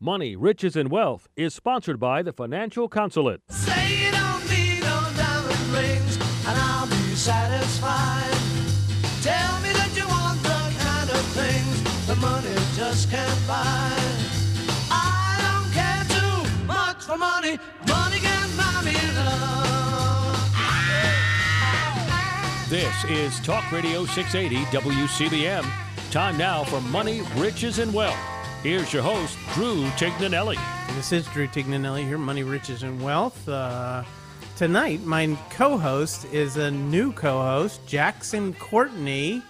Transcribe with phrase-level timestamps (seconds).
[0.00, 3.40] Money, Riches, and Wealth is sponsored by the Financial Consulate.
[3.48, 6.14] Say you don't need no diamond rings,
[6.46, 8.30] and I'll be satisfied.
[9.22, 13.90] Tell me that you want the kind of things the money just can't buy.
[14.88, 17.58] I don't care too much for money.
[17.88, 18.94] Money can buy me
[19.26, 20.38] love.
[22.70, 25.68] This is Talk Radio 680 WCBM.
[26.12, 28.37] Time now for Money, Riches, and Wealth.
[28.62, 30.58] Here's your host, Drew Tignanelli.
[30.96, 33.48] This is Drew Tignanelli here, Money, Riches, and Wealth.
[33.48, 34.02] Uh,
[34.56, 39.42] tonight, my co-host is a new co-host, Jackson Courtney,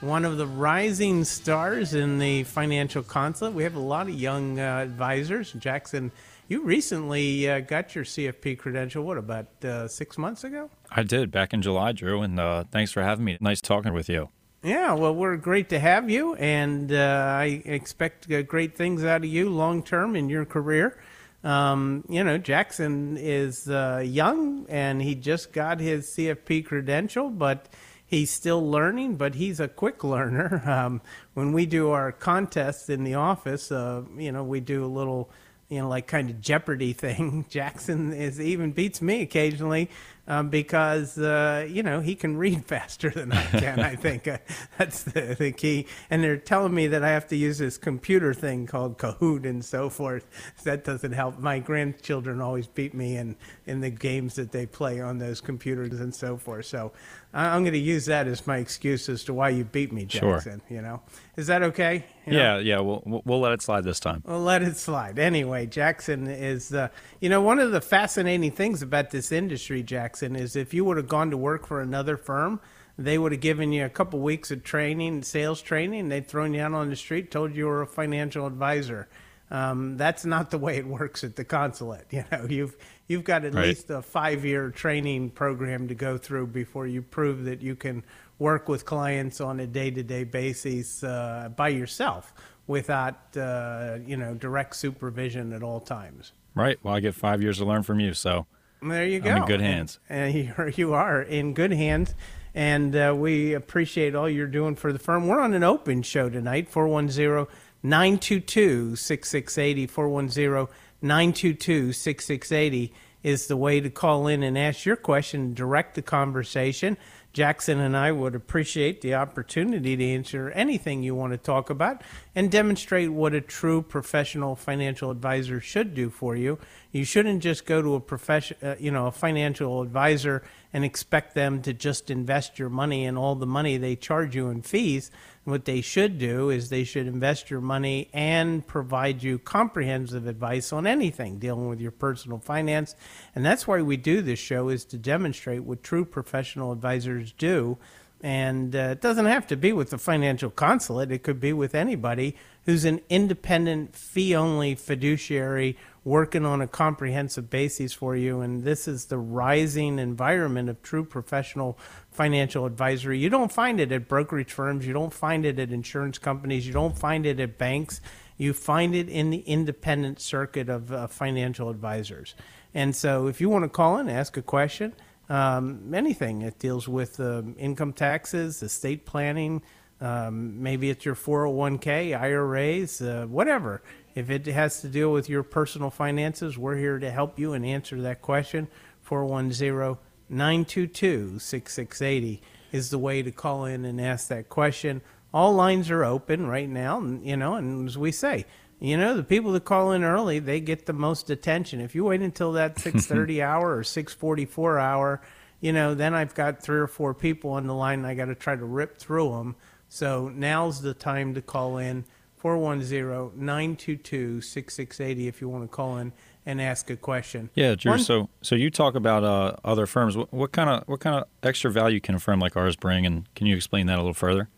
[0.00, 3.52] one of the rising stars in the financial consulate.
[3.52, 5.52] We have a lot of young uh, advisors.
[5.52, 6.10] Jackson,
[6.48, 9.04] you recently uh, got your CFP credential.
[9.04, 10.70] What about uh, six months ago?
[10.90, 13.36] I did back in July, Drew, and uh, thanks for having me.
[13.42, 14.30] Nice talking with you.
[14.64, 19.18] Yeah, well, we're great to have you, and uh, I expect uh, great things out
[19.18, 20.98] of you long term in your career.
[21.44, 27.68] Um, you know, Jackson is uh, young and he just got his CFP credential, but
[28.06, 30.62] he's still learning, but he's a quick learner.
[30.74, 31.02] Um,
[31.34, 35.28] when we do our contests in the office, uh, you know, we do a little,
[35.68, 37.44] you know, like kind of Jeopardy thing.
[37.50, 39.90] Jackson is even beats me occasionally
[40.26, 43.80] um, because uh, you know he can read faster than I can.
[43.80, 44.38] I think uh,
[44.78, 45.86] that's the, the key.
[46.10, 49.64] And they're telling me that I have to use this computer thing called Kahoot and
[49.64, 50.26] so forth.
[50.64, 51.38] That doesn't help.
[51.38, 56.00] My grandchildren always beat me in in the games that they play on those computers
[56.00, 56.66] and so forth.
[56.66, 56.92] So
[57.32, 60.34] I'm going to use that as my excuse as to why you beat me, Sure.
[60.34, 60.62] Jackson.
[60.70, 61.02] You know,
[61.36, 62.04] is that okay?
[62.26, 62.38] You know?
[62.38, 64.22] Yeah, yeah, we'll we'll- let it slide this time.
[64.24, 65.18] Well, let it slide.
[65.18, 66.88] Anyway, Jackson is, uh,
[67.20, 69.82] you know, one of the fascinating things about this industry,
[70.14, 72.60] Jackson, is if you would have gone to work for another firm,
[72.96, 76.08] they would have given you a couple weeks of training, sales training.
[76.08, 79.08] They'd thrown you out on the street, told you you were a financial advisor.
[79.50, 82.06] Um, that's not the way it works at the consulate.
[82.12, 82.76] You know, you've
[83.08, 83.66] you've got at Right.
[83.68, 88.04] least a five-year training program to go through before you prove that you can
[88.38, 92.32] work with clients on a day-to-day basis uh, by yourself
[92.68, 96.32] without uh, you know direct supervision at all times.
[96.54, 96.78] Right.
[96.84, 98.46] Well, I get five years to learn from you, so
[98.84, 99.30] There you go.
[99.30, 99.98] I'm in good hands.
[100.08, 102.14] And, and you're, in good hands.
[102.54, 105.26] And uh, we appreciate all you're doing for the firm.
[105.26, 107.46] We're on an open show tonight, 410
[107.82, 109.86] 922 6680.
[109.86, 116.02] 410 922 6680 is the way to call in and ask your question, direct the
[116.02, 116.96] conversation.
[117.32, 122.02] Jackson and I would appreciate the opportunity to answer anything you want to talk about
[122.34, 126.58] and demonstrate what a true professional financial advisor should do for you.
[126.90, 131.34] You shouldn't just go to a profession, uh, you know, a financial advisor and expect
[131.34, 135.10] them to just invest your money and all the money they charge you in fees.
[135.44, 140.72] What they should do is they should invest your money and provide you comprehensive advice
[140.72, 142.96] on anything dealing with your personal finance.
[143.34, 147.78] And that's why we do this show is to demonstrate what true professional advisors do.
[148.24, 151.12] And uh, it doesn't have to be with the financial consulate.
[151.12, 157.50] It could be with anybody who's an independent, fee only fiduciary working on a comprehensive
[157.50, 158.40] basis for you.
[158.40, 161.78] And this is the rising environment of true professional
[162.10, 163.18] financial advisory.
[163.18, 166.72] You don't find it at brokerage firms, you don't find it at insurance companies, you
[166.72, 168.00] don't find it at banks.
[168.38, 172.34] You find it in the independent circuit of uh, financial advisors.
[172.72, 174.94] And so if you want to call in, ask a question,
[175.28, 179.62] um, anything It deals with um, income taxes, estate planning,
[180.00, 183.82] um, maybe it's your 401k, IRAs, uh, whatever.
[184.14, 187.64] If it has to deal with your personal finances, we're here to help you and
[187.64, 188.68] answer that question.
[189.02, 189.96] 410
[190.28, 192.42] 922 6680
[192.72, 195.00] is the way to call in and ask that question.
[195.32, 198.46] All lines are open right now, you know, and as we say,
[198.84, 201.80] you know, the people that call in early, they get the most attention.
[201.80, 205.20] If you wait until that 6:30 hour or 6:44 hour,
[205.60, 208.26] you know, then I've got three or four people on the line and I got
[208.26, 209.56] to try to rip through them.
[209.88, 212.04] So now's the time to call in
[212.42, 216.12] 410-922-6680 if you want to call in
[216.46, 217.48] and ask a question.
[217.54, 217.92] Yeah, Drew.
[217.92, 220.16] One- So so you talk about uh, other firms.
[220.16, 223.06] What, what kind of what kind of extra value can a firm like ours bring,
[223.06, 224.48] and can you explain that a little further?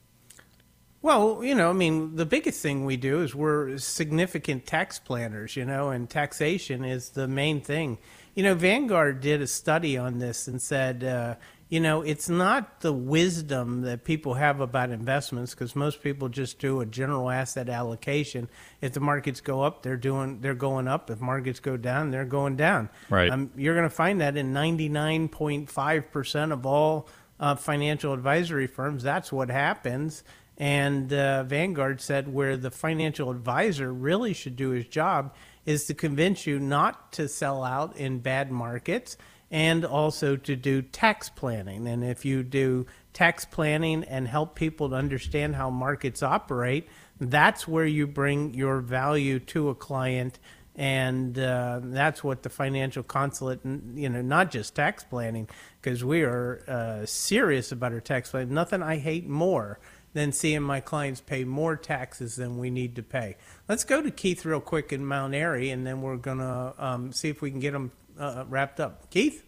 [1.07, 5.55] Well, you know, I mean, the biggest thing we do is we're significant tax planners,
[5.55, 7.99] you know, and taxation is the main thing.
[8.35, 11.37] You know, Vanguard did a study on this and said, uh,
[11.69, 16.59] you know, it's not the wisdom that people have about investments because most people just
[16.59, 18.49] do a general asset allocation.
[18.81, 21.09] If the markets go up, they're doing they're going up.
[21.09, 22.89] If markets go down, they're going down.
[23.11, 23.31] Right.
[23.31, 27.07] Um, you're going to find that in 99.5% of all
[27.39, 29.05] uh, financial advisory firms.
[29.05, 30.25] That's what happens.
[30.59, 35.35] And uh, Vanguard said where the financial advisor really should do his job
[35.67, 39.17] is to convince you not to sell out in bad markets
[39.51, 41.87] and also to do tax planning.
[41.87, 46.89] And if you do tax planning and help people to understand how markets operate,
[47.21, 50.39] that's where you bring your value to a client.
[50.75, 55.49] And uh, that's what the financial consulate, you know, not just tax planning,
[55.81, 58.53] because we are uh, serious about our tax planning.
[58.53, 59.79] Nothing I hate more
[60.17, 63.37] than seeing my clients pay more taxes than we need to pay.
[63.69, 67.13] Let's go to Keith real quick in Mount Airy, and then we're going to um,
[67.13, 69.11] see if we can get them uh, wrapped up.
[69.11, 69.45] Keith?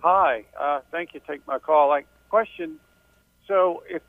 [0.00, 0.44] Hi.
[0.58, 1.88] Uh, thank you Take my call.
[1.88, 2.80] Like, question
[3.48, 4.02] so if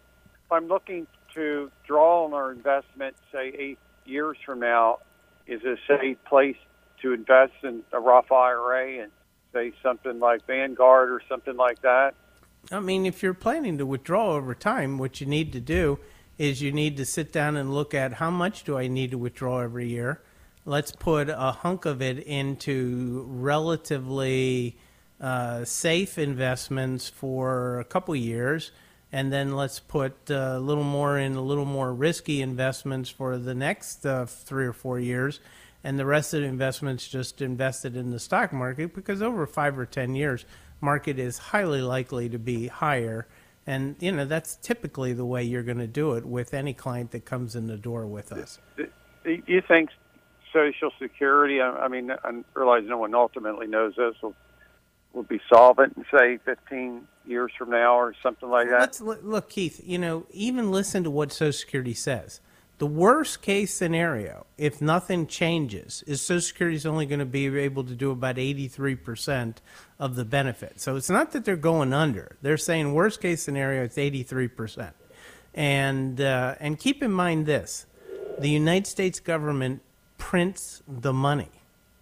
[0.51, 4.99] I'm looking to draw on our investment, say eight years from now,
[5.47, 6.57] is a safe place
[7.01, 9.11] to invest in a Roth IRA and
[9.53, 12.13] say something like Vanguard or something like that?
[12.71, 15.99] I mean, if you're planning to withdraw over time, what you need to do
[16.37, 19.17] is you need to sit down and look at how much do I need to
[19.17, 20.21] withdraw every year.
[20.65, 24.77] Let's put a hunk of it into relatively
[25.19, 28.71] uh, safe investments for a couple years
[29.11, 33.37] and then let's put uh, a little more in a little more risky investments for
[33.37, 35.39] the next uh, three or four years,
[35.83, 39.79] and the rest of the investments just invested in the stock market because over five
[39.79, 40.45] or ten years,
[40.81, 43.27] market is highly likely to be higher,
[43.67, 47.11] and you know that's typically the way you're going to do it with any client
[47.11, 48.59] that comes in the door with us.
[48.77, 48.87] Do
[49.45, 49.89] you think
[50.53, 51.61] Social Security?
[51.61, 54.15] I mean, I realize no one ultimately knows this.
[54.21, 54.35] Will,
[55.13, 58.79] will be solvent in say 15 years from now or something like that?
[58.79, 59.81] Let's look, Keith.
[59.83, 62.41] You know, even listen to what Social Security says.
[62.79, 67.45] The worst case scenario, if nothing changes, is Social Security is only going to be
[67.45, 69.57] able to do about 83%
[69.99, 70.79] of the benefit.
[70.79, 72.37] So it's not that they're going under.
[72.41, 74.93] They're saying worst case scenario, it's 83%.
[75.53, 77.85] And, uh, and keep in mind this
[78.39, 79.81] the United States government
[80.17, 81.51] prints the money.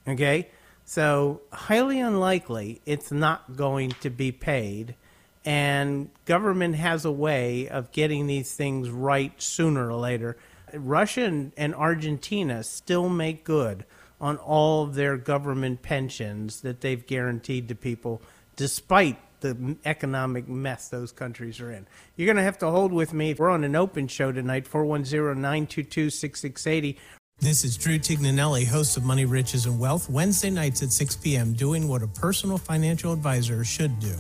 [0.08, 0.50] Okay?
[0.86, 4.96] So, highly unlikely it's not going to be paid
[5.44, 10.38] and government has a way of getting these things right sooner or later.
[10.74, 13.86] Russia and, and Argentina still make good
[14.20, 18.22] on all of their government pensions that they've guaranteed to people,
[18.56, 21.86] despite the economic mess those countries are in.
[22.16, 23.36] You're going to have to hold with me.
[23.36, 26.98] We're on an open show tonight, 410 922 6680.
[27.40, 31.54] This is Drew Tignanelli, host of Money, Riches, and Wealth, Wednesday nights at 6 p.m.,
[31.54, 34.16] doing what a personal financial advisor should do.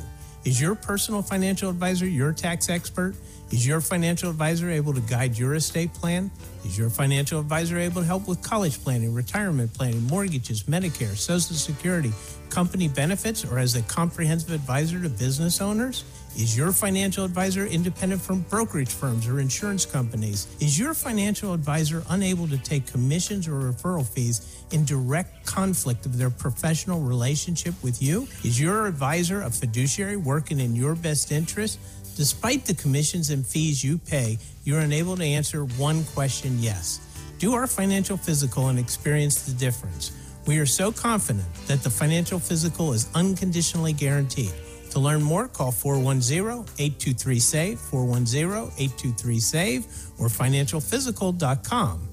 [0.45, 3.15] Is your personal financial advisor your tax expert?
[3.49, 6.29] Is your financial advisor able to guide your estate plan?
[6.65, 11.55] Is your financial advisor able to help with college planning, retirement planning, mortgages, Medicare, Social
[11.55, 12.11] Security,
[12.49, 16.03] company benefits, or as a comprehensive advisor to business owners?
[16.35, 20.45] Is your financial advisor independent from brokerage firms or insurance companies?
[20.59, 26.17] Is your financial advisor unable to take commissions or referral fees in direct conflict of
[26.17, 28.27] their professional relationship with you?
[28.43, 31.79] Is your advisor a fiduciary working in your best interest?
[32.17, 36.99] Despite the commissions and fees you pay, you're unable to answer one question yes.
[37.37, 40.13] Do our financial physical and experience the difference.
[40.47, 44.51] We are so confident that the financial physical is unconditionally guaranteed.
[44.89, 49.85] To learn more, call 410-823-SAVE, 410-823-SAVE,
[50.17, 52.09] or financialphysical.com.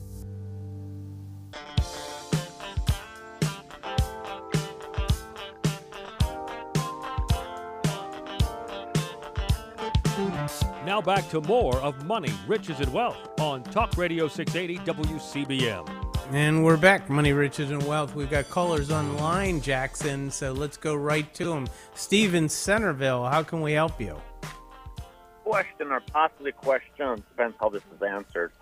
[10.94, 15.88] Now back to more of Money, Riches, and Wealth on Talk Radio 680 WCBM.
[16.30, 18.14] And we're back, Money, Riches, and Wealth.
[18.14, 21.66] We've got callers online, Jackson, so let's go right to them.
[21.94, 24.16] Steve in Centerville, how can we help you?
[25.42, 28.52] Question or possibly question, depends how this is answered.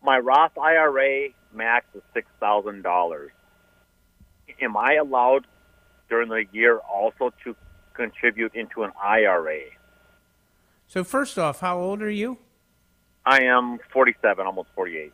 [0.00, 3.30] My Roth IRA max is $6,000.
[4.60, 5.44] Am I allowed
[6.08, 7.56] during the year also to
[7.94, 9.58] contribute into an IRA?
[10.88, 12.38] So, first off, how old are you?
[13.24, 15.12] I am 47, almost 48.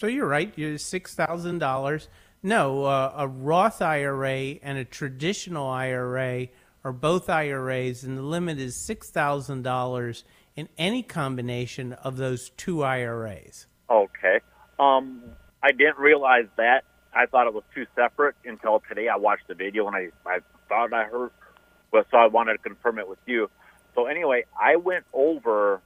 [0.00, 0.50] So you're right.
[0.56, 2.08] You're six thousand dollars.
[2.42, 6.46] No, uh, a Roth IRA and a traditional IRA
[6.84, 10.24] are both IRAs, and the limit is six thousand dollars
[10.56, 13.66] in any combination of those two IRAs.
[13.90, 14.40] Okay.
[14.78, 15.22] Um,
[15.62, 16.84] I didn't realize that.
[17.12, 19.08] I thought it was two separate until today.
[19.08, 20.38] I watched the video and I, I
[20.68, 21.32] thought I heard,
[21.92, 23.50] well, so I wanted to confirm it with you.
[23.94, 25.80] So anyway, I went over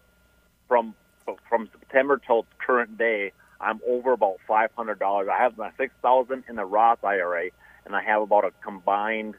[0.69, 0.95] from
[1.49, 3.33] from September till current day.
[3.61, 5.29] I'm over about five hundred dollars.
[5.33, 7.51] I have my six thousand in the Roth IRA,
[7.87, 9.35] and I have about a combined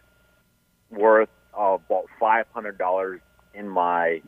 [0.91, 3.21] worth of about five hundred dollars
[3.53, 4.21] in my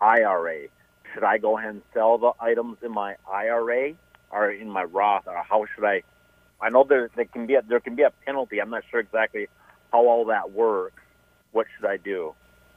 [0.00, 0.68] IRA.
[1.14, 3.94] should I go ahead and sell the items in my IRA
[4.30, 6.02] or in my Roth, or how should I?
[6.60, 8.60] I know there, there can be a, there can be a penalty.
[8.60, 9.48] I'm not sure exactly
[9.92, 11.02] how all that works.
[11.52, 12.34] What should I do?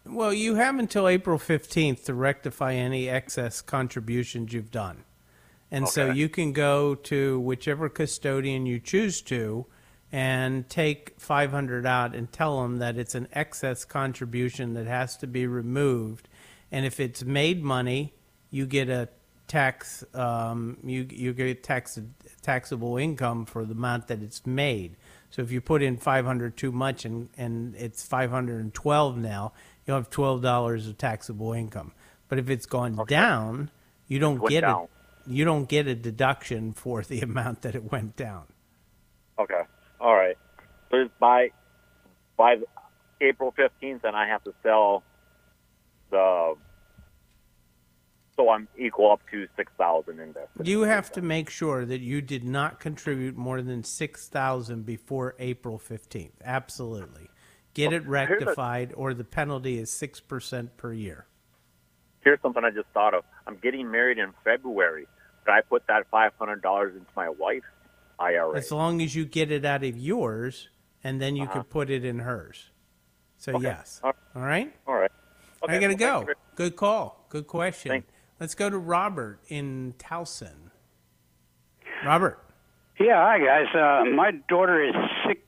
[0.09, 5.03] Well, you have until April 15th to rectify any excess contributions you've done.
[5.69, 9.65] And so you can go to whichever custodian you choose to
[10.11, 15.27] and take 500 out and tell them that it's an excess contribution that has to
[15.27, 16.29] be removed.
[16.71, 18.13] And if it's made money,
[18.49, 19.09] you get a
[19.47, 21.99] tax um, you you get tax
[22.41, 24.95] taxable income for the amount that it's made.
[25.29, 29.53] So if you put in 500 too much and and it's 512 now,
[29.87, 31.93] you'll have $12 of taxable income.
[32.27, 33.71] But if it's gone down,
[34.07, 34.83] you don't get down.
[34.83, 34.87] a
[35.27, 38.43] you don't get a deduction for the amount that it went down.
[39.39, 39.61] Okay.
[39.99, 40.37] All right.
[40.91, 41.51] So by
[42.37, 42.57] by
[43.19, 45.03] April 15th, and I have to sell
[46.09, 46.55] the.
[48.35, 50.47] So I'm equal up to six thousand in this.
[50.61, 55.79] You have to make sure that you did not contribute more than 6000 before April
[55.79, 56.33] 15th.
[56.43, 57.29] Absolutely.
[57.77, 61.27] Get it here's a- rectified or the penalty is 6% per year.
[62.21, 63.23] Here's something I just thought of.
[63.45, 65.07] I'm getting married in February.
[65.45, 67.67] Could I put that five hundred dollars into my wife's
[68.19, 68.57] IRA?
[68.57, 70.67] As long as you get it out of yours
[71.03, 72.71] and then you could put it in hers.
[73.37, 73.59] So Uh-huh.
[73.59, 73.67] Okay.
[73.67, 74.01] yes.
[74.03, 74.75] All All right?
[74.87, 75.11] All right.
[75.63, 76.27] Okay, I got to well, go.
[76.29, 77.25] you Good call.
[77.29, 77.89] Good question.
[77.91, 78.05] Thank-
[78.39, 80.71] Let's go to Robert in Towson.
[82.05, 82.39] Robert.
[82.99, 83.67] Yeah, hi guys.
[83.73, 84.93] Uh, my daughter is
[85.27, 85.41] 60,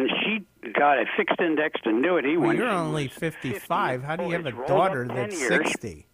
[0.00, 4.02] and she got a fixed indexed annuity Well, when you're only was 55.
[4.02, 5.48] How do you Oh, have a daughter that's years.
[5.68, 6.06] 60?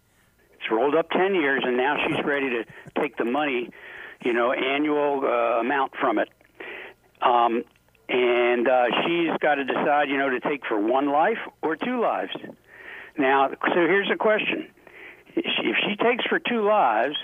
[0.53, 2.63] It's rolled up 10 years, and now she's ready to
[3.01, 3.69] take the money,
[4.23, 6.29] you know, annual uh, amount from it.
[7.21, 7.63] Um,
[8.09, 11.99] and uh, she's got to decide, you know, to take for one life or two
[12.01, 12.31] lives.
[13.17, 14.67] Now, so here's the question:
[15.35, 17.15] if she takes for two lives,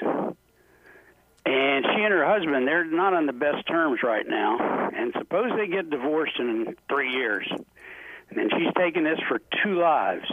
[1.46, 5.52] and she and her husband, they're not on the best terms right now, and suppose
[5.58, 10.30] they get divorced in three years, and then she's taking this for two lives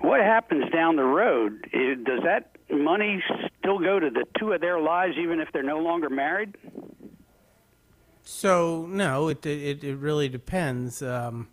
[0.00, 1.66] what happens down the road?
[1.72, 3.22] Does that money
[3.58, 6.56] still go to the two of their lives, even if they're no longer married?
[8.22, 11.02] So no, it it, it really depends.
[11.02, 11.48] Um,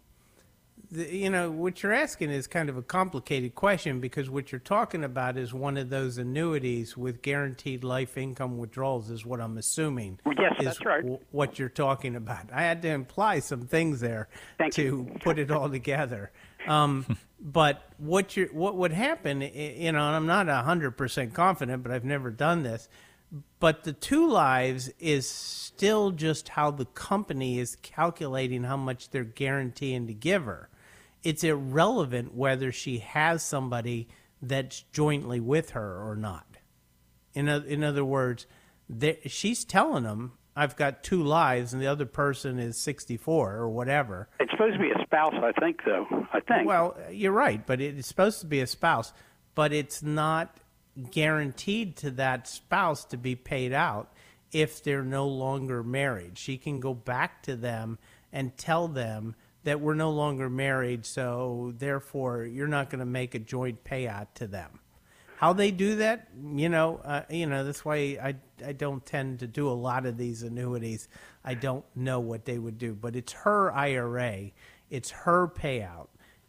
[0.96, 5.04] you know what you're asking is kind of a complicated question because what you're talking
[5.04, 10.20] about is one of those annuities with guaranteed life income withdrawals, is what I'm assuming.
[10.26, 11.02] Well, yes, that's right.
[11.02, 12.50] w- what you're talking about.
[12.54, 15.16] I had to imply some things there Thank to you.
[15.22, 16.32] put it all together.
[16.68, 17.06] Um,
[17.40, 21.92] but what you what would happen, you know, and I'm not hundred percent confident, but
[21.92, 22.90] I've never done this.
[23.60, 29.24] But the two lives is still just how the company is calculating how much they're
[29.24, 30.70] guaranteeing to give her.
[31.26, 34.08] It's irrelevant whether she has somebody
[34.42, 36.46] that's jointly with her or not.
[37.34, 38.46] In o- in other words,
[39.26, 44.30] she's telling them, "I've got two lives, and the other person is 64 or whatever."
[44.40, 46.28] It's supposed to be a spouse, I think, though.
[46.32, 46.68] I think.
[46.68, 49.12] Well, you're right, but it's supposed to be a spouse,
[49.56, 50.60] but it's not
[51.12, 54.14] guaranteed to that spouse to be paid out
[54.52, 56.38] if they're no longer married.
[56.38, 57.98] She can go back to them
[58.32, 63.36] and tell them that we're no longer married, so therefore you're not going to make
[63.36, 64.80] a joint payout to them.
[65.38, 69.40] How they do that, you know, uh, you know that's why I I don't tend
[69.40, 71.10] to do a lot of these annuities.
[71.44, 74.52] I don't know what they would do, but it's her IRA,
[74.90, 76.08] it's her payout,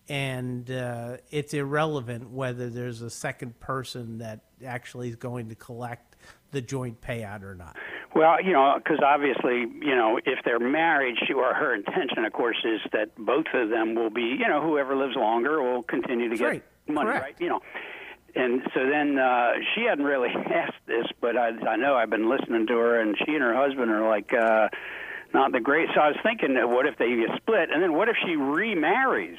[0.09, 6.17] and uh, it's irrelevant whether there's a second person that actually is going to collect
[6.53, 7.77] the joint payout or not.
[8.17, 12.33] Well, you know, because obviously, you know, if they're married, she, or her intention, of
[12.33, 16.31] course, is that both of them will be, you know, whoever lives longer will continue
[16.31, 16.65] to That's get right.
[16.89, 17.23] money, Correct.
[17.23, 17.37] right?
[17.39, 17.61] You know,
[18.35, 22.31] and so then uh, she hadn't really asked this, but I, I know I've been
[22.31, 24.69] listening to her, and she and her husband are like uh,
[25.35, 25.91] not the great.
[25.95, 29.39] So I was thinking, what if they split, and then what if she remarries?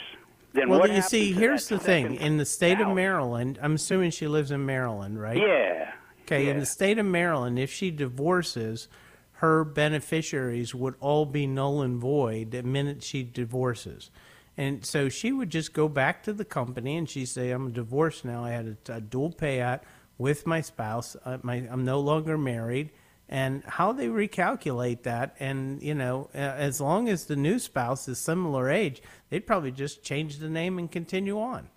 [0.53, 2.93] Then Well, you see, here's the thing: in the state of?
[2.93, 5.37] Maryland, I'm assuming she lives in Maryland, right?
[5.37, 5.93] Yeah.
[6.27, 8.89] Okay, in the state of Maryland, if she divorces,
[9.33, 14.11] her beneficiaries would all be null and void the minute she divorces.
[14.57, 18.25] And so she would just go back to the company and she'd say, I'm divorced
[18.25, 18.43] now.
[18.43, 19.81] I had a, a dual payout
[20.17, 21.15] with my spouse.
[21.23, 22.89] Uh, my, I'm no longer married.
[23.29, 28.07] And how they recalculate that, and you know, uh, as long as the new spouse
[28.07, 31.67] is similar age, they'd probably just change the name and continue on.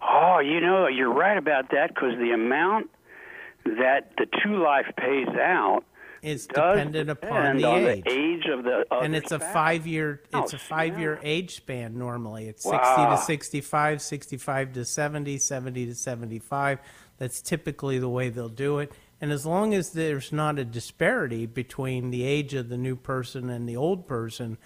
[0.00, 2.90] Oh, you know, you're right about that because the amount
[3.64, 5.82] that the two life pays out,
[6.22, 8.04] is dependent upon the age.
[8.04, 8.84] the age of the.
[8.92, 11.28] And it's a five year it's a Oh, five year yeah.
[11.28, 16.78] age span normally it's 60 to 65 65 to 70 70 to 75
[17.18, 21.44] that's typically the way they'll do it and as long as there's not a disparity
[21.46, 24.58] between the age of the new person and the old person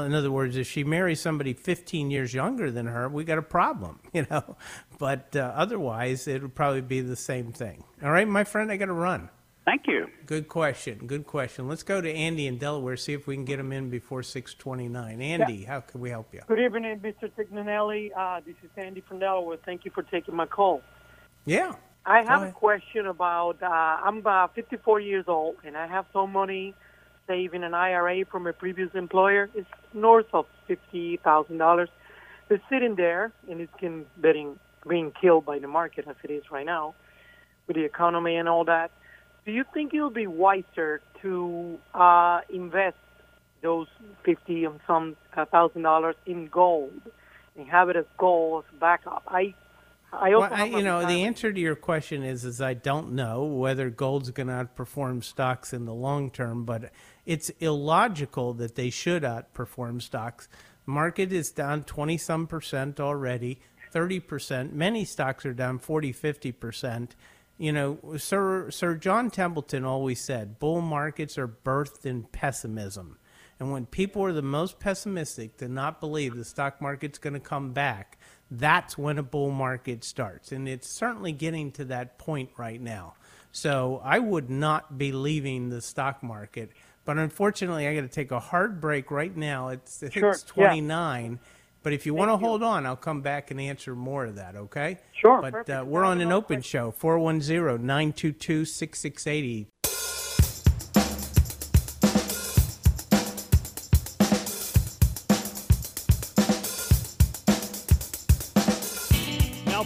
[0.00, 3.42] in other words if she marries somebody 15 years younger than her we got a
[3.42, 4.56] problem you know
[4.98, 8.76] but uh, otherwise it would probably be the same thing all right my friend i
[8.76, 9.28] got to run
[9.64, 10.08] Thank you.
[10.26, 11.06] Good question.
[11.06, 11.68] Good question.
[11.68, 15.22] Let's go to Andy in Delaware, see if we can get him in before 629.
[15.22, 16.40] Andy, how can we help you?
[16.48, 17.30] Good evening, Mr.
[17.30, 18.10] Tignanelli.
[18.16, 19.58] Uh, this is Andy from Delaware.
[19.64, 20.82] Thank you for taking my call.
[21.44, 21.74] Yeah.
[22.04, 23.62] I have a question about.
[23.62, 26.74] Uh, I'm uh, 54 years old, and I have some money
[27.26, 29.48] saved in an IRA from a previous employer.
[29.54, 31.88] is north of fifty thousand dollars.
[32.50, 36.50] It's sitting there, and it's getting, getting being killed by the market as it is
[36.50, 36.94] right now,
[37.66, 38.90] with the economy and all that.
[39.46, 42.96] Do you think it would be wiser to uh, invest
[43.62, 43.86] those
[44.24, 47.00] fifty and some uh, thousand dollars in gold
[47.56, 49.22] and have it as gold as backup?
[49.28, 49.54] I,
[50.12, 53.44] I Well, I, you know, the answer to your question is, is I don't know
[53.44, 56.92] whether gold's going to outperform stocks in the long term, but
[57.24, 60.48] it's illogical that they should outperform stocks.
[60.84, 63.60] Market is down 20 some percent already,
[63.92, 64.74] 30 percent.
[64.74, 67.16] Many stocks are down 40, 50 percent.
[67.56, 73.18] You know, Sir Sir John Templeton always said, bull markets are birthed in pessimism.
[73.60, 77.40] And when people are the most pessimistic to not believe the stock market's going to
[77.40, 78.18] come back,
[78.58, 80.52] that's when a bull market starts.
[80.52, 83.14] And it's certainly getting to that point right now.
[83.50, 86.70] So I would not be leaving the stock market.
[87.04, 89.68] But unfortunately, I got to take a hard break right now.
[89.68, 90.66] It's, Sure, it's yeah.
[90.68, 91.40] 29.
[91.82, 94.54] But if you want to hold on, I'll come back and answer more of that,
[94.54, 94.98] okay?
[95.12, 99.66] Sure, But uh, we're on an open show, 410 922 6680.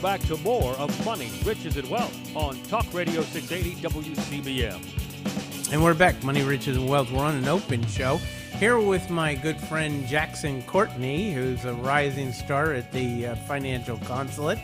[0.06, 5.72] Back to more of Money, Riches, and Wealth on Talk Radio 680 WCBM.
[5.72, 7.10] And we're back, Money, Riches, and Wealth.
[7.10, 8.18] We're on an open show
[8.60, 13.98] here with my good friend Jackson Courtney, who's a rising star at the uh, Financial
[14.04, 14.60] Consulate.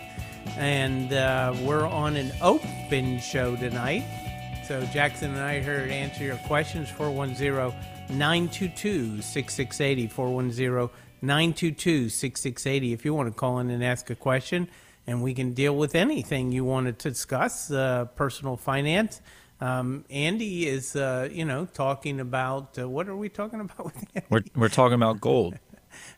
[0.57, 4.05] And uh, we're on an open show tonight.
[4.69, 10.07] So Jackson and I are here to answer your questions 410 922 6680.
[10.07, 12.93] 410 922 6680.
[12.93, 14.69] If you want to call in and ask a question,
[15.07, 19.21] and we can deal with anything you want to discuss, uh, personal finance.
[19.61, 23.97] Um, Andy is, uh, you know, talking about uh, what are we talking about with
[24.15, 24.27] Andy?
[24.31, 25.59] We're we're talking about gold.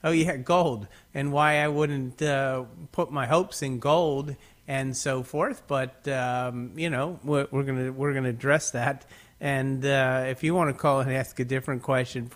[0.04, 4.36] Oh yeah, gold, and why I wouldn't uh, put my hopes in gold
[4.68, 5.64] and so forth.
[5.66, 9.04] But um, you know, we're, we're gonna we're gonna address that.
[9.40, 12.28] And uh, if you want to call and ask a different question,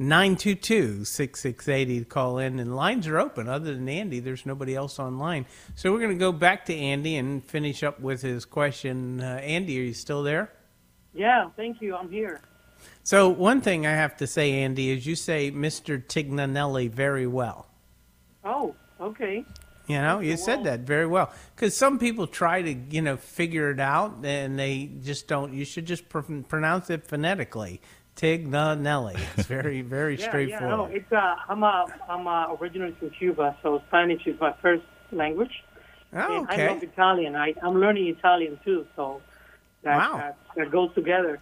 [0.00, 3.48] 410-922-6680 to call in, and lines are open.
[3.48, 5.46] Other than Andy, there's nobody else online.
[5.74, 9.20] So we're gonna go back to Andy and finish up with his question.
[9.20, 10.52] Uh, Andy, are you still there?
[11.14, 11.94] Yeah, thank you.
[11.94, 12.40] I'm here.
[13.02, 16.02] So one thing I have to say, Andy, is you say Mr.
[16.04, 17.68] Tignanelli very well.
[18.44, 19.44] Oh, okay.
[19.86, 21.30] You know, you said that very well.
[21.54, 25.52] Because some people try to, you know, figure it out and they just don't.
[25.52, 27.82] You should just pr- pronounce it phonetically.
[28.16, 29.18] Tignanelli.
[29.36, 30.70] It's very, very Yeah, straightforward.
[30.70, 30.76] yeah.
[30.76, 34.84] No, it's uh, I'm uh, I'm uh, originally from Cuba, so Spanish is my first
[35.12, 35.62] language.
[36.14, 37.36] oh, And I love Italian.
[37.36, 39.20] I, I'm learning Italian too, so
[39.82, 40.16] that, Wow.
[40.18, 41.40] that, that goes together.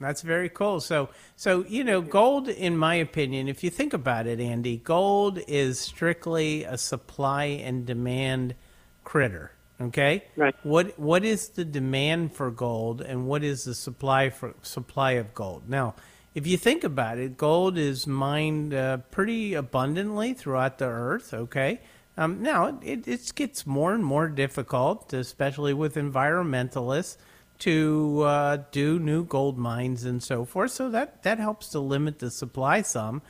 [0.00, 0.80] That's very cool.
[0.80, 5.38] So, so you know, gold, in my opinion, if you think about it, Andy, gold
[5.46, 8.56] is strictly a supply and demand
[9.04, 9.52] critter.
[9.80, 10.24] Okay.
[10.36, 10.54] Right.
[10.62, 15.34] What What is the demand for gold, and what is the supply for supply of
[15.34, 15.68] gold?
[15.68, 15.94] Now,
[16.34, 21.34] if you think about it, gold is mined uh, pretty abundantly throughout the earth.
[21.34, 21.80] Okay.
[22.16, 27.16] Um, now it, it gets more and more difficult, especially with environmentalists
[27.60, 30.72] to uh, do new gold mines and so forth.
[30.72, 33.22] So that, that helps to limit the supply some.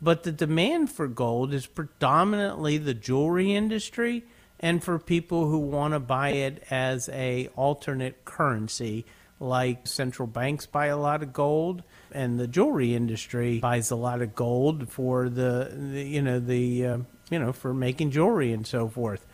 [0.00, 4.24] But the demand for gold is predominantly the jewelry industry
[4.60, 9.04] and for people who want to buy it as a alternate currency
[9.40, 14.20] like central banks buy a lot of gold and the jewelry industry buys a lot
[14.20, 16.98] of gold for the, the you know the uh,
[17.30, 19.24] you know for making jewelry and so forth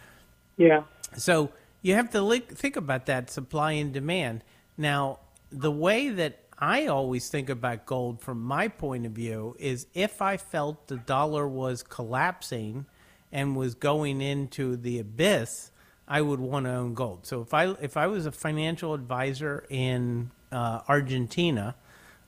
[0.56, 0.84] Yeah.
[1.16, 1.50] so
[1.82, 4.42] you have to li- think about that supply and demand.
[4.76, 5.20] Now,
[5.52, 10.20] the way that I always think about gold from my point of view is if
[10.20, 12.86] I felt the dollar was collapsing
[13.36, 15.70] and was going into the abyss,
[16.08, 17.26] I would want to own gold.
[17.26, 21.74] So if I if I was a financial advisor in uh, Argentina,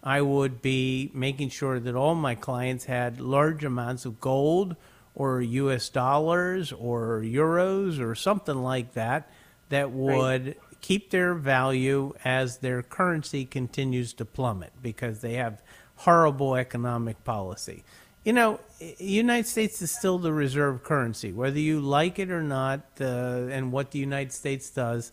[0.02, 4.76] I would be making sure that all my clients had large amounts of gold
[5.14, 9.30] or US dollars or euros or something like that
[9.70, 15.62] that would keep their value as their currency continues to plummet because they have
[15.96, 17.82] horrible economic policy.
[18.28, 18.60] You know,
[18.98, 23.04] United States is still the reserve currency, whether you like it or not, uh,
[23.50, 25.12] and what the United States does.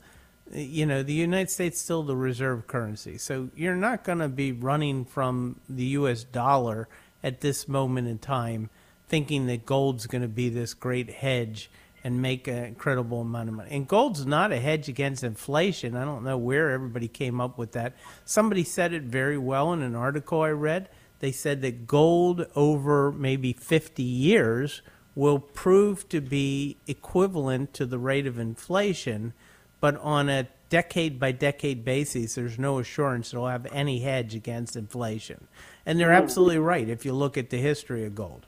[0.51, 3.17] You know, the United States is still the reserve currency.
[3.17, 6.25] So you're not going to be running from the U.S.
[6.25, 6.89] dollar
[7.23, 8.69] at this moment in time,
[9.07, 11.69] thinking that gold's going to be this great hedge
[12.03, 13.69] and make an incredible amount of money.
[13.71, 15.95] And gold's not a hedge against inflation.
[15.95, 17.93] I don't know where everybody came up with that.
[18.25, 20.89] Somebody said it very well in an article I read.
[21.25, 24.83] They said that gold over maybe 50 years
[25.15, 29.33] will prove to be equivalent to the rate of inflation,
[29.79, 34.75] but on a decade by decade basis, there's no assurance it'll have any hedge against
[34.75, 35.47] inflation.
[35.83, 38.45] And they're absolutely right if you look at the history of gold.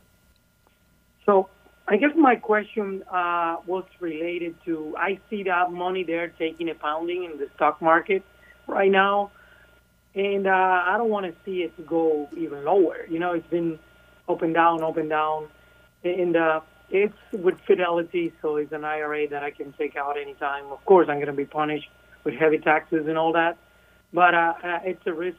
[1.25, 1.49] So
[1.87, 6.75] I guess my question uh, was related to I see that money there taking a
[6.75, 8.21] pounding in the stock market
[8.67, 9.31] right now,
[10.17, 13.05] and uh, I don't want to see it go even lower.
[13.07, 13.79] You know, it's been
[14.27, 15.47] up and down, up and down,
[16.03, 20.65] and uh, it's with Fidelity, so it's an IRA that I can take out anytime.
[20.71, 21.89] Of course, I'm going to be punished
[22.23, 23.57] with heavy taxes and all that,
[24.11, 25.37] but uh, uh, it's a risk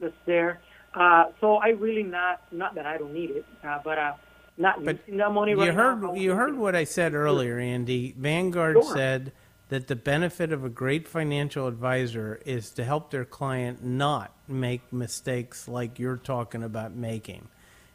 [0.00, 0.60] that's there.
[0.94, 4.12] Uh, so I really not not that I don't need it, uh, but uh,
[4.58, 6.14] not But using that money You heard now.
[6.14, 8.14] you heard what I said earlier, Andy.
[8.18, 8.94] Vanguard Sure.
[8.96, 9.32] said
[9.70, 14.92] that the benefit of a great financial advisor is to help their client not make
[14.92, 17.48] mistakes like you're talking about making.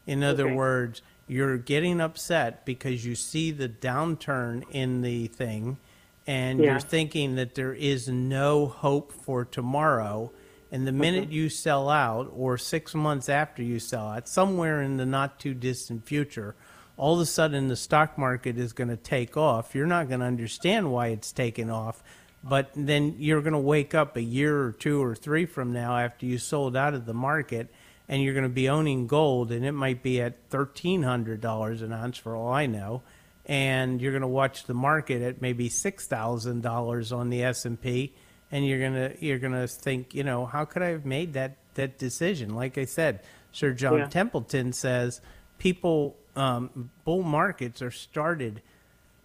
[0.08, 0.56] In other Okay.
[0.56, 5.78] words, you're getting upset because you see the downturn in the thing
[6.26, 6.72] and Yeah.
[6.72, 10.32] you're thinking that there is no hope for tomorrow.
[10.72, 11.02] And the mm-hmm.
[11.02, 15.40] minute you sell out, or six months after you sell out, somewhere in the not
[15.40, 16.56] too distant future,
[16.98, 19.76] all of a sudden the stock market is going to take off.
[19.76, 22.04] You're not going to understand why it's taken off,
[22.44, 25.98] but then you're going to wake up a year or two or three from now
[25.98, 27.74] after you sold out of the market
[28.08, 32.18] and you're going to be owning gold and it might be at $1,300 an ounce
[32.18, 33.02] for all I know.
[33.48, 38.14] And you're going to watch the market at maybe $6,000 on the S&P
[38.52, 41.34] and you're going to you're going to think, you know, how could I have made
[41.34, 42.56] that that decision?
[42.56, 44.08] Like I said, Sir John Yeah.
[44.08, 45.20] Templeton says
[45.58, 48.62] people um, bull markets are started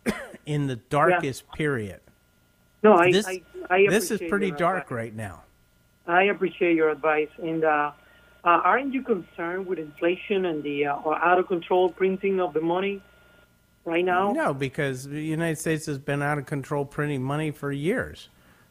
[0.46, 2.00] in the darkest period.
[2.82, 4.96] No, I, this I, I this is pretty dark advice.
[4.96, 5.42] right now.
[6.06, 7.28] I appreciate your advice.
[7.38, 7.92] And uh,
[8.42, 12.60] uh, aren't you concerned with inflation and the uh, out of control printing of the
[12.60, 13.02] money
[13.84, 14.32] right now?
[14.32, 18.28] No, because the United States has been out of control printing money for years.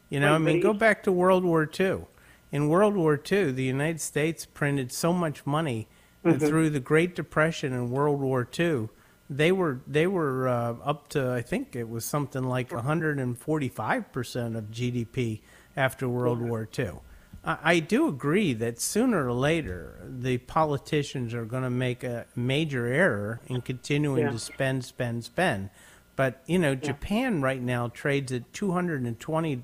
[0.08, 2.00] You know, Right, I mean, go back to World War II.
[2.52, 5.86] In World War II, the United States printed so much money
[6.24, 6.46] Mm-hmm.
[6.46, 8.88] through the Great Depression and World War II,
[9.30, 14.56] they were they were uh, up to I think it was something like 145 percent
[14.56, 15.40] of GDP
[15.76, 16.90] after World War II.
[17.44, 22.26] I, I do agree that sooner or later the politicians are going to make a
[22.36, 24.30] major error in continuing Yeah.
[24.32, 25.70] to spend, spend, spend.
[26.16, 29.62] But you know, Japan right now trades at 220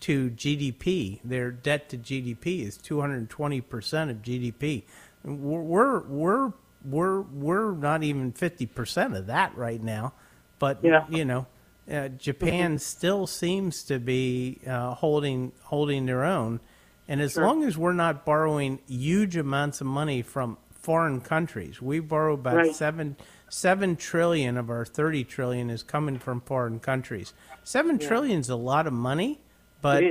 [0.00, 1.20] to GDP.
[1.22, 4.82] Their debt to GDP is 220 percent of GDP.
[5.24, 6.52] We're we're
[6.84, 10.12] we're we're not even 50 percent of that right now.
[10.58, 11.06] But Yeah.
[11.08, 11.46] you know,
[11.92, 16.60] uh, Japan still seems to be uh, holding holding their own.
[17.08, 17.44] And as Sure.
[17.44, 22.56] long as we're not borrowing huge amounts of money from foreign countries, we borrow about
[22.56, 22.74] Right.
[22.74, 23.16] seven
[23.48, 27.32] seven trillion of our thirty trillion is coming from foreign countries.
[27.64, 29.40] Seven trillion is a lot of money,
[29.80, 30.02] but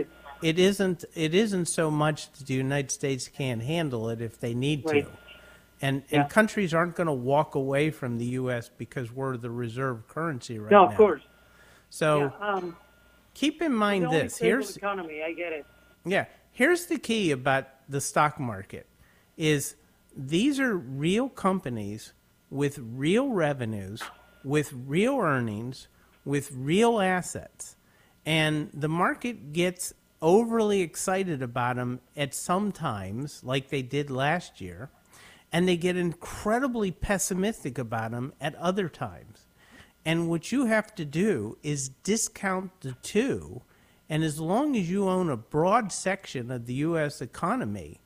[0.42, 0.80] It is.
[0.80, 1.06] it isn't.
[1.16, 5.06] It isn't so much that the United States can't handle it if they need Right.
[5.06, 5.12] to.
[5.82, 6.22] And Yeah.
[6.22, 8.70] and countries aren't going to walk away from the U.S.
[8.70, 10.86] because we're the reserve currency right no, now.
[10.86, 11.22] No, of course.
[11.90, 12.78] So Yeah, um,
[13.34, 14.38] keep in mind this.
[14.38, 15.24] Here's economy.
[15.24, 15.66] I get it.
[16.06, 16.26] yeah.
[16.52, 18.88] Here's the key about the stock market
[19.38, 19.76] is
[20.16, 22.14] these are real companies
[22.50, 24.04] with real revenues,
[24.44, 25.88] with real earnings,
[26.26, 27.76] with real assets.
[28.26, 34.62] And the market gets overly excited about them at some times, like they did last
[34.62, 34.90] year,
[35.52, 39.48] and they get incredibly pessimistic about them at other times.
[40.06, 43.62] And what you have to do is discount the two.
[44.10, 47.22] And as long as you own a broad section of the U.S.
[47.22, 48.02] economy,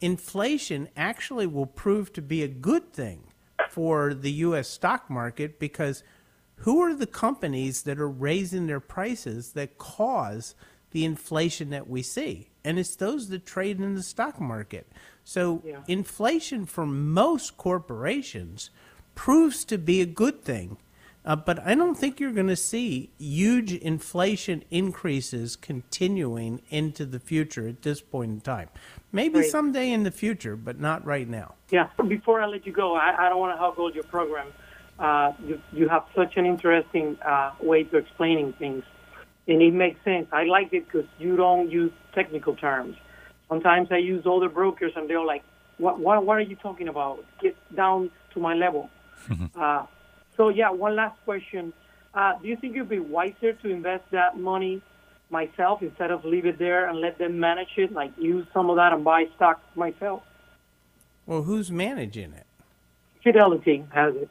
[0.00, 3.24] inflation actually will prove to be a good thing
[3.70, 4.68] for the U.S.
[4.68, 6.02] stock market because
[6.62, 10.54] who are the companies that are raising their prices that cause
[10.90, 12.48] the inflation that we see.
[12.64, 14.86] And it's those that trade in the stock market.
[15.24, 15.80] So Yeah.
[15.86, 18.70] inflation for most corporations
[19.14, 20.78] proves to be a good thing.
[21.24, 27.18] Uh, but I don't think you're going to see huge inflation increases continuing into the
[27.18, 28.68] future at this point in time.
[29.12, 29.50] Maybe Right.
[29.50, 31.54] someday in the future, but not right now.
[31.70, 31.88] Yeah.
[32.06, 34.46] Before I let you go, I, I don't want to hog your program.
[34.98, 38.84] Uh, you, you have such an interesting uh, way to explaining things,
[39.48, 40.26] and it makes sense.
[40.30, 42.96] I like it because you don't use technical terms.
[43.48, 45.42] Sometimes I use other brokers, and they're like,
[45.78, 45.98] "What?
[45.98, 47.24] What, what are you talking about?
[47.40, 48.90] Get down to my level."
[49.56, 49.86] uh,
[50.36, 51.72] so yeah, one last question.
[52.14, 54.82] Uh, do you think it'd be wiser to invest that money
[55.30, 57.92] myself instead of leave it there and let them manage it?
[57.92, 60.22] Like use some of that and buy stock myself.
[61.26, 62.46] Well, who's managing it?
[63.22, 64.30] Fidelity has it.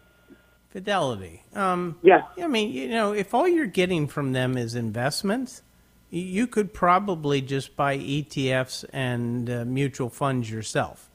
[0.78, 1.42] Fidelity.
[1.56, 2.22] Um, Yeah.
[2.40, 5.64] I mean, you know, if all you're getting from them is investments,
[6.12, 11.10] you could probably just buy ETFs and uh, mutual funds yourself.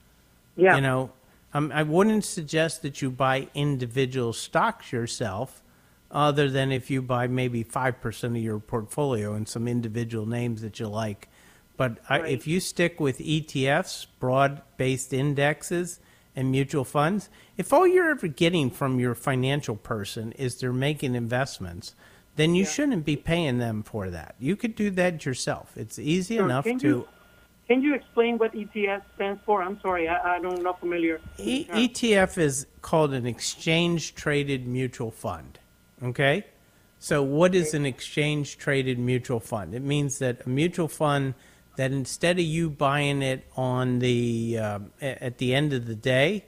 [0.56, 0.74] Yeah.
[0.74, 1.10] You know,
[1.54, 5.62] um, I wouldn't suggest that you buy individual stocks yourself,
[6.10, 10.80] other than if you buy maybe 5% of your portfolio and some individual names that
[10.80, 11.28] you like.
[11.76, 16.00] But I, if you stick with ETFs, broad based indexes,
[16.34, 21.14] and mutual funds, if all you're ever getting from your financial person is they're making
[21.14, 21.94] investments,
[22.36, 24.34] then you shouldn't be paying them for that.
[24.38, 25.76] You could do that yourself.
[25.76, 26.44] It's easy Sure.
[26.46, 26.88] enough Can to.
[26.88, 27.08] you-
[27.68, 29.62] Can you explain what ETF stands for?
[29.62, 31.20] I'm sorry, I, I don't not familiar.
[31.38, 35.58] E- ETF is called an exchange traded mutual fund.
[36.02, 36.44] Okay?
[36.98, 39.74] So, what is an exchange traded mutual fund?
[39.74, 41.34] It means that a mutual fund
[41.76, 46.44] that instead of you buying it on the a- at the end of the day,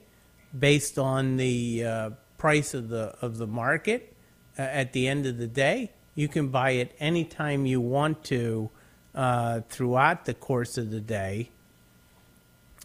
[0.57, 4.15] based on the uh, price of the of the market
[4.59, 8.71] uh, at the end of the day, you can buy it anytime you want to
[9.15, 11.51] uh, throughout the course of the day.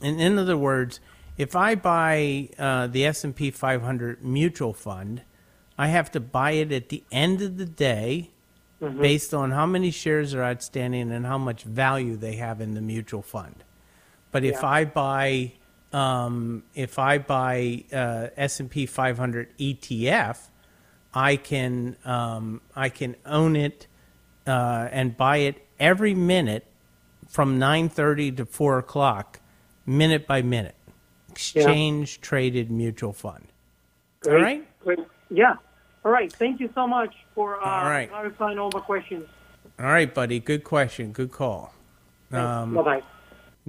[0.02, 1.00] In, in other words,
[1.38, 5.24] if I buy uh, the S&P 500 mutual fund,
[5.78, 8.32] I have to buy it at the end of the day
[8.80, 12.82] based on how many shares are outstanding and how much value they have in the
[12.82, 13.64] mutual fund.
[14.32, 14.68] But if Yeah.
[14.68, 15.52] I buy
[15.92, 20.38] um, if I buy uh, S&P 500 ETF,
[21.14, 23.88] I can um, I can own it
[24.46, 26.68] uh, and buy it every minute
[27.28, 29.40] from 9:30 to 4 o'clock,
[29.86, 30.76] minute by minute.
[31.32, 33.48] Exchange traded mutual fund.
[34.26, 34.80] All Great, right.
[34.84, 35.00] Great.
[35.30, 35.56] Yeah.
[36.06, 36.32] All right.
[36.32, 38.10] Thank you so much for uh, All right.
[38.10, 39.28] clarifying all the questions.
[39.80, 40.40] All right, buddy.
[40.40, 41.12] Good question.
[41.12, 41.74] Good call.
[42.32, 43.04] Um, bye bye.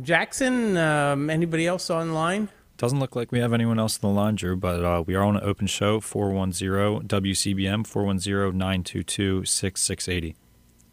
[0.01, 2.49] Jackson, um, anybody else online?
[2.77, 5.23] Doesn't look like we have anyone else in the line, Drew, but uh, we are
[5.23, 10.37] on an open show, 410 WCBM, 410 922 6680.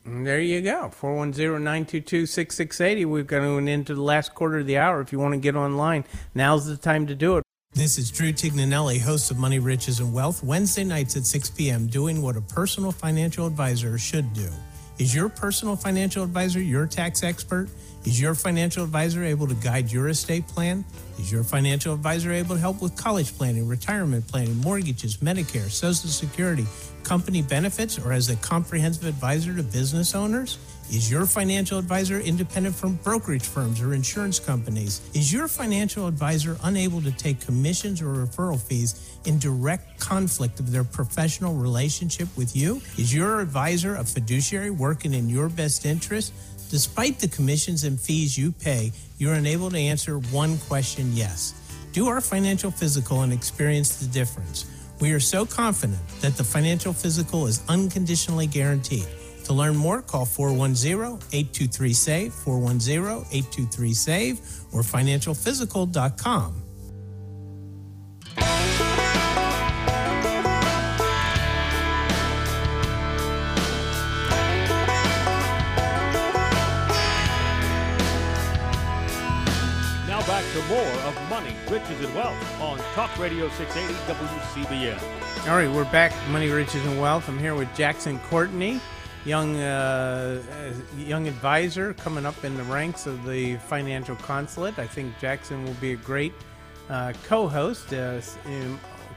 [0.10, 0.90] There you go.
[1.02, 3.06] 410-922-6680.
[3.06, 5.02] We've gone into the last quarter of the hour.
[5.02, 7.44] If you want to get online, now's the time to do it.
[7.78, 11.86] This is Drew Tignanelli, host of Money, Riches, and Wealth, Wednesday nights at 6 p.m.,
[11.86, 14.50] doing what a personal financial advisor should do.
[14.98, 17.70] Is your personal financial advisor your tax expert?
[18.04, 20.84] Is your financial advisor able to guide your estate plan?
[21.20, 26.10] Is your financial advisor able to help with college planning, retirement planning, mortgages, Medicare, Social
[26.10, 26.66] Security,
[27.04, 30.58] company benefits, or as a comprehensive advisor to business owners?
[30.90, 35.02] Is your financial advisor independent from brokerage firms or insurance companies?
[35.14, 40.72] Is your financial advisor unable to take commissions or referral fees in direct conflict of
[40.72, 42.78] their professional relationship with you?
[42.98, 46.32] Is your advisor a fiduciary working in your best interest?
[46.72, 51.54] Despite the commissions and fees you pay, you're unable to answer one question yes.
[51.92, 54.66] Do our financial physical and experience the difference.
[55.02, 59.08] We are so confident that the financial physical is unconditionally guaranteed.
[59.48, 64.42] To learn more, call 410-823-SAVE, 410-823-SAVE,
[64.74, 66.64] or financialphysical.com.
[80.08, 85.02] Now back to more of Money, Riches, and Wealth on Talk Radio 680 WCBM.
[85.48, 86.12] All right, we're back.
[86.32, 87.30] Money, Riches, and Wealth.
[87.30, 88.82] I'm here with Jackson Courtney,
[89.28, 94.80] young uh, uh, young advisor coming up in the ranks of the financial consulate.
[94.80, 96.34] I think Jackson will be a great
[96.90, 98.22] uh, co-host uh,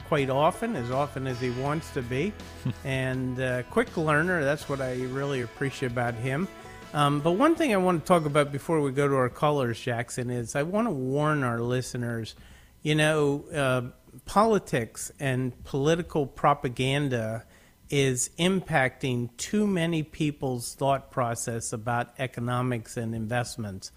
[0.09, 2.33] quite often, as often as he wants to be,
[2.85, 4.43] and uh, quick learner.
[4.43, 6.49] That's what I really appreciate about him.
[6.93, 9.81] Um, but one thing I want to talk about before we go to our callers,
[9.81, 12.35] Jackson, is I want to warn our listeners.
[12.83, 13.83] You know, uh,
[14.25, 17.45] politics and political propaganda
[17.91, 23.91] is impacting too many people's thought process about economics and investments.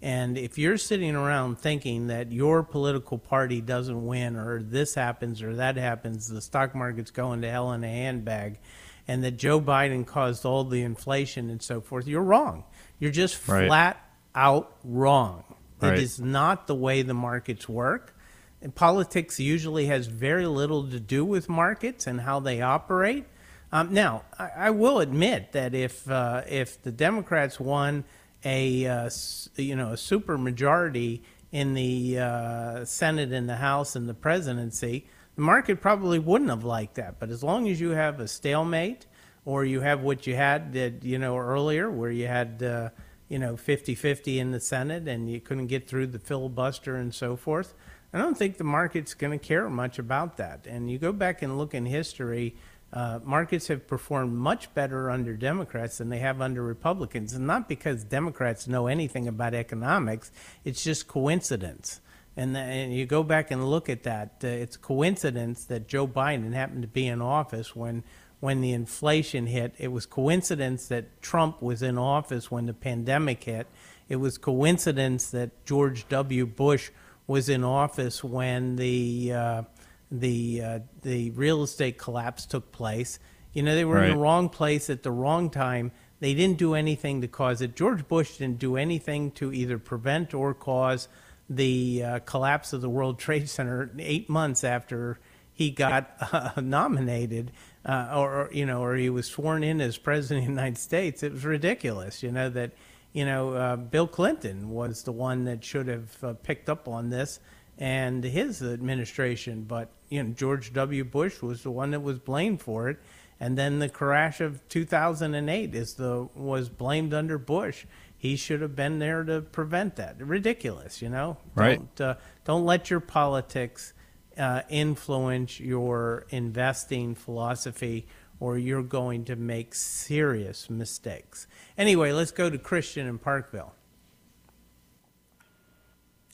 [0.00, 5.42] And if you're sitting around thinking that your political party doesn't win, or this happens,
[5.42, 8.60] or that happens, the stock market's going to hell in a handbag,
[9.06, 12.64] and that Joe Biden caused all the inflation and so forth, you're wrong.
[12.98, 13.66] You're just Right.
[13.66, 14.02] flat
[14.34, 15.44] out wrong.
[15.82, 15.94] Right.
[15.94, 18.16] It is not the way the markets work.
[18.62, 23.24] And politics usually has very little to do with markets and how they operate.
[23.72, 28.04] Um, now, I, I will admit that if uh, if the Democrats won
[28.44, 29.10] a uh,
[29.56, 35.06] you know a super majority in the uh, Senate and the House and the presidency,
[35.36, 37.18] the market probably wouldn't have liked that.
[37.18, 39.06] But as long as you have a stalemate,
[39.44, 42.90] or you have what you had that you know earlier, where you had uh,
[43.28, 47.36] you know 50-50 in the Senate and you couldn't get through the filibuster and so
[47.36, 47.74] forth.
[48.12, 50.66] I don't think the market's going to care much about that.
[50.66, 52.56] And you go back and look in history,
[52.92, 57.32] uh, markets have performed much better under Democrats than they have under Republicans.
[57.32, 60.32] And not because Democrats know anything about economics,
[60.64, 62.00] it's just coincidence.
[62.36, 64.40] And, the, and you go back and look at that.
[64.42, 68.02] Uh, it's coincidence that Joe Biden happened to be in office when
[68.40, 69.74] when the inflation hit.
[69.78, 73.66] It was coincidence that Trump was in office when the pandemic hit.
[74.08, 76.46] It was coincidence that George W.
[76.46, 76.90] Bush
[77.26, 79.62] was in office when the uh,
[80.10, 83.18] the uh, the real estate collapse took place.
[83.52, 85.90] You know, they were in the wrong place at the wrong time.
[86.20, 87.74] They didn't do anything to cause it.
[87.74, 91.08] George Bush didn't do anything to either prevent or cause
[91.48, 95.18] the uh, collapse of the World Trade Center eight months after
[95.52, 97.52] he got uh, nominated,
[97.84, 100.78] uh, or, or you know, or he was sworn in as president of the United
[100.78, 101.22] States.
[101.22, 102.72] It was ridiculous, you know, that
[103.12, 107.10] you know uh, Bill Clinton was the one that should have uh, picked up on
[107.10, 107.40] this
[107.80, 111.02] and his administration, but you know George W.
[111.02, 112.98] Bush was the one that was blamed for it,
[113.40, 117.86] and then the crash of 2008 is the was blamed under Bush.
[118.16, 120.20] He should have been there to prevent that.
[120.20, 121.38] Ridiculous, you know.
[121.54, 121.80] Right.
[121.96, 122.14] Don't, uh,
[122.44, 123.94] don't let your politics
[124.36, 128.06] uh, influence your investing philosophy,
[128.38, 131.46] or you're going to make serious mistakes.
[131.78, 133.74] Anyway, let's go to Christian in Parkville.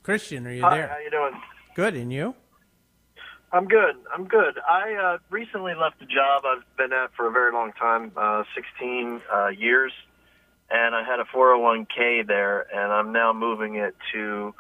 [0.07, 0.87] Christian, are you Hi, there?
[0.87, 1.33] how you doing?
[1.75, 2.33] Good, and you?
[3.51, 3.97] I'm good.
[4.15, 4.57] I'm good.
[4.71, 8.45] I uh, recently left a job I've been at for a very long time, uh,
[8.55, 9.91] 16 uh, years,
[10.71, 14.55] and I had a 401k there, and I'm now moving it to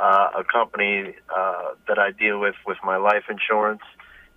[0.00, 3.82] uh, a company uh, that I deal with with my life insurance.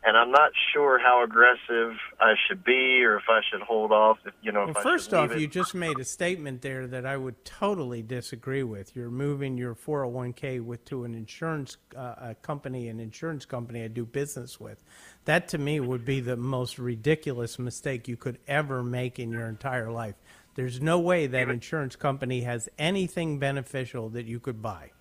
[0.04, 4.18] And I'm not sure how aggressive I should be, or if I should hold off.
[4.26, 7.46] If, you know, Well, first off, you just made a statement there that I would
[7.46, 8.96] totally disagree with.
[8.96, 13.90] You're moving your 401k with to an insurance uh, a company, an insurance company I
[13.90, 14.84] do business with.
[15.26, 19.48] That to me would be the most ridiculous mistake you could ever make in your
[19.48, 20.16] entire life.
[20.56, 24.92] There's no way that insurance company has anything beneficial that you could buy.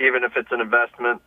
[0.00, 1.20] even if it's an investment.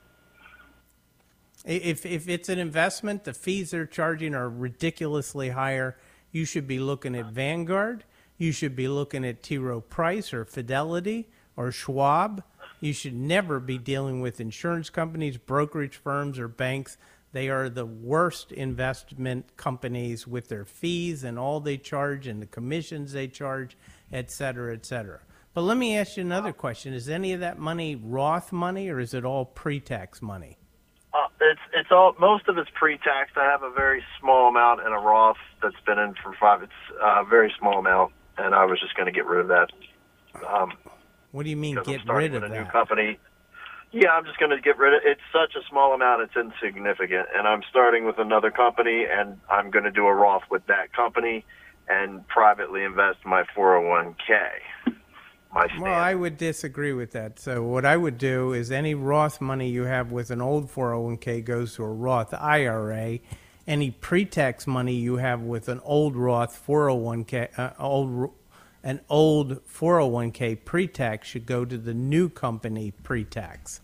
[1.65, 5.97] If if it's an investment, the fees they're charging are ridiculously higher.
[6.32, 8.04] You should be looking at Vanguard.
[8.38, 9.60] You should be looking at T.
[9.60, 12.43] Rowe Price or Fidelity or Schwab.
[12.80, 16.97] You should never be dealing with insurance companies, brokerage firms, or banks.
[17.34, 22.47] They are the worst investment companies with their fees and all they charge and the
[22.47, 23.78] commissions they charge,
[24.12, 25.19] et cetera, et cetera.
[25.54, 29.00] But let me ask you another question: Is any of that money Roth money, or
[29.00, 30.58] is it all pre-tax money?
[31.74, 33.32] Uh, it's all most of it's pre-tax.
[33.36, 36.64] I have a very small amount in a Roth that's been in for five.
[36.64, 39.70] It's a very small amount, and I was just going to get rid of that.
[40.48, 40.74] Um,
[41.32, 43.20] What do you mean get rid of a new company.
[43.94, 45.02] Yeah, I'm just going to get rid of.
[45.04, 45.12] It.
[45.12, 47.28] It's such a small amount; it's insignificant.
[47.36, 50.94] And I'm starting with another company, and I'm going to do a Roth with that
[50.94, 51.46] company,
[51.90, 54.16] and privately invest my 401k.
[55.54, 55.68] My.
[55.80, 57.40] Well, I would disagree with that.
[57.40, 61.44] So what I would do is any Roth money you have with an old 401k
[61.44, 63.20] goes to a Roth IRA.
[63.68, 68.32] Any pre-tax money you have with an old Roth 401k, uh, old
[68.84, 73.82] an old 401k pre-tax should go to the new company pre-tax.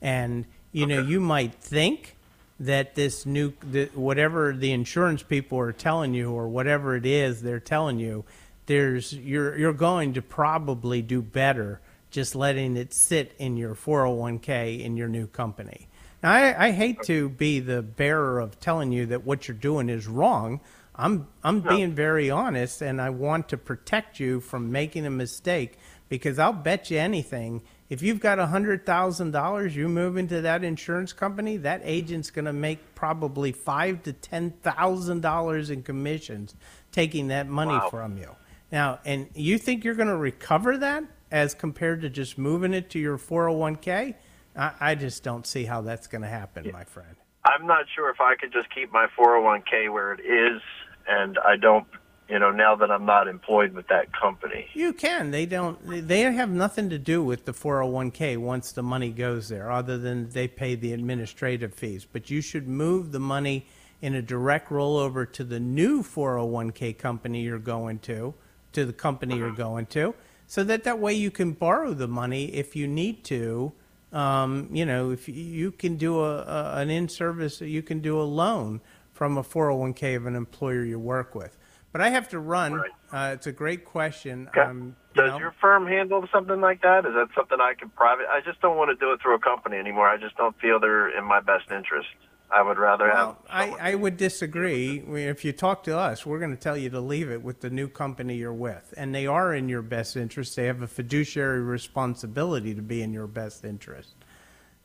[0.00, 2.16] And you know, you might think
[2.58, 3.50] that this new
[3.94, 8.24] whatever the insurance people are telling you or whatever it is they're telling you,
[8.66, 11.80] there's you're you're going to probably do better
[12.10, 15.88] just letting it sit in your 401k in your new company.
[16.22, 19.88] Now, I, I hate to be the bearer of telling you that what you're doing
[19.88, 20.60] is wrong.
[20.96, 25.78] I'm I'm being very honest, and I want to protect you from making a mistake
[26.08, 31.58] because I'll bet you anything If you've got $100,000, you move into that insurance company,
[31.58, 36.54] that agent's going to make probably five to $10,000 in commissions
[36.92, 37.90] taking that money Wow.
[37.90, 38.30] from you.
[38.74, 42.90] Now, and you think you're going to recover that as compared to just moving it
[42.90, 44.16] to your 401k?
[44.56, 47.14] I, I just don't see how that's going to happen, my friend.
[47.44, 50.60] I'm not sure if I could just keep my 401k where it is,
[51.06, 51.86] and I don't,
[52.28, 54.66] you know, now that I'm not employed with that company.
[54.74, 55.30] You can.
[55.30, 55.78] They don't.
[56.08, 60.30] They have nothing to do with the 401k once the money goes there, other than
[60.30, 62.08] they pay the administrative fees.
[62.12, 63.68] But you should move the money
[64.02, 68.34] in a direct rollover to the new 401k company you're going to,
[68.74, 70.14] to the company you're going to,
[70.46, 73.72] so that that way you can borrow the money if you need to.
[74.12, 78.22] Um, you know, if you- can do a, a an in-service, you can do a
[78.22, 78.80] loan
[79.12, 81.56] from a 401k of an employer you work with.
[81.92, 82.74] But I have to run.
[82.74, 82.90] Right.
[83.12, 84.48] Uh, it's a great question.
[84.48, 84.60] Okay.
[84.60, 87.06] Um, you Does know, your firm handle something like that?
[87.06, 88.26] Is that something I can private?
[88.28, 90.08] I just don't want to do it through a company anymore.
[90.08, 92.08] I just don't feel they're in my best interest.
[92.54, 93.74] I would rather well, have.
[93.76, 95.02] I, I would disagree.
[95.08, 97.68] If you talk to us, we're going to tell you to leave it with the
[97.68, 98.94] new company you're with.
[98.96, 100.54] And they are in your best interest.
[100.54, 104.14] They have a fiduciary responsibility to be in your best interest.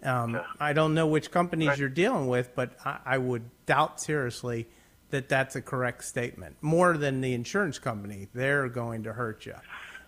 [0.02, 4.68] Um, I don't know which companies you're dealing with, but I, I would doubt seriously
[5.12, 6.56] that that's a correct statement.
[6.62, 9.56] More than the insurance company, they're going to hurt you.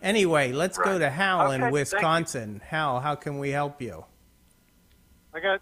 [0.01, 1.71] Anyway, let's go to Hal Okay, in.
[1.71, 2.59] Wisconsin.
[2.65, 4.03] Hal, how can we help you?
[5.31, 5.59] I got a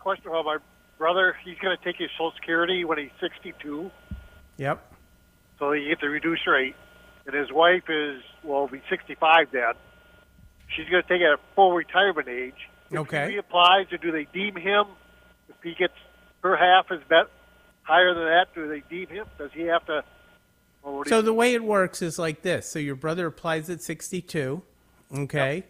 [0.00, 0.56] question about my
[0.98, 1.36] brother.
[1.44, 3.90] He's going to take his Social Security when he's 62,
[4.58, 4.92] Yep.
[5.58, 6.74] so he gets a reduced rate.
[7.26, 9.72] And his wife is, well, be 65 then.
[10.68, 12.68] She's going to take it at a full retirement age.
[12.90, 13.32] If Okay.
[13.32, 14.86] he applies, or do they deem him?
[15.48, 15.94] If he gets
[16.42, 17.26] her half is bet
[17.82, 19.26] higher than that, do they deem him?
[19.38, 20.04] Does he have to?
[21.06, 22.68] So the way it works is like this.
[22.68, 24.62] So your brother applies at 62,
[25.12, 25.64] okay?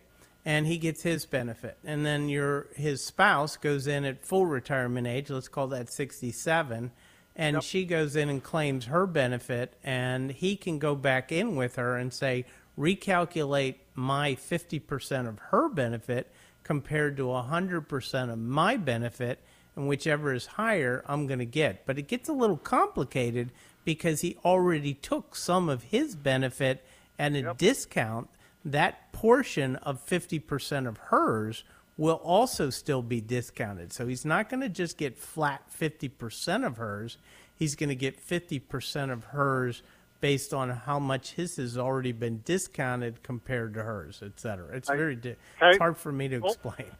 [0.46, 1.76] And he gets his benefit.
[1.84, 6.92] And then your his spouse goes in at full retirement age, let's call that 67,
[7.34, 11.76] and she goes in and claims her benefit and he can go back in with
[11.76, 12.46] her and say
[12.78, 16.32] recalculate my 50% of her benefit
[16.62, 19.40] compared to 100% of my benefit
[19.76, 21.84] and whichever is higher, I'm going to get.
[21.84, 23.52] But it gets a little complicated
[23.84, 26.84] because he already took some of his benefit
[27.18, 28.28] at a discount.
[28.66, 31.62] That portion of 50% of hers
[31.96, 33.92] will also still be discounted.
[33.92, 37.16] So he's not going to just get flat 50% of hers.
[37.56, 39.82] He's going to get 50% of hers
[40.20, 44.74] based on how much his has already been discounted compared to hers, et cetera.
[44.76, 45.68] It's I- very di- Okay.
[45.70, 46.90] it's hard for me to Well- explain.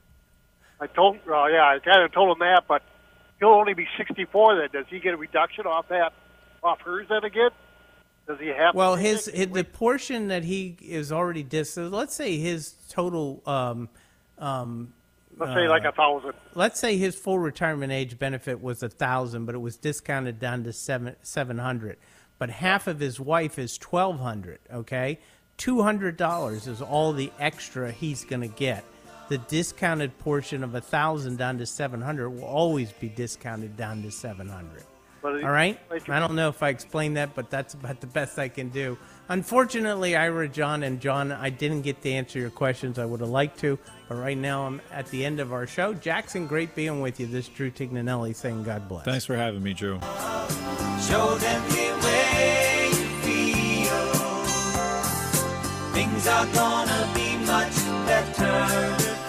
[0.81, 2.83] I told, well, yeah, I kind of told him that, but
[3.41, 4.69] he'll only be 64 then.
[4.73, 6.13] Does he get a reduction off that,
[6.63, 7.51] off hers then again?
[8.27, 8.75] Does he have?
[8.75, 11.77] Well, to his, his the portion that he is already dis.
[11.77, 13.43] Let's say his total.
[13.47, 13.89] Um,
[14.39, 14.93] um,
[15.37, 16.33] let's say like a thousand.
[16.55, 20.65] let's say his full retirement age benefit was a thousand, but it was discounted down
[20.65, 21.99] to seven seven hundred.
[22.39, 24.59] But half of his wife is twelve hundred.
[24.73, 25.21] Okay,
[25.57, 28.85] two hundred dollars is all the extra he's going to get.
[29.29, 34.03] The discounted portion of a thousand down to seven hundred will always be discounted down
[34.03, 34.85] to seven hundred.
[35.27, 35.77] But All right.
[36.09, 38.97] I don't know if I explained that, but that's about the best I can do.
[39.29, 42.97] Unfortunately, Ira, John, and John, I didn't get to answer your questions.
[42.97, 43.77] I would have liked to,
[44.09, 45.95] but right now I'm at the end of our show.
[45.95, 47.27] Jackson, great being with you.
[47.27, 49.05] This is Drew Tignanelli saying God bless.
[49.05, 49.99] Thanks for having me, Drew.
[49.99, 52.95] Show them the way you
[53.27, 54.15] feel.
[55.93, 57.75] Things are gonna be much
[58.07, 59.26] better.